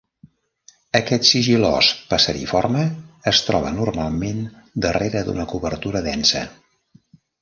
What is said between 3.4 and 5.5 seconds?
troba normalment darrere d'una